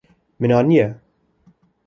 Min 0.39 0.49
aniye. 0.51 0.97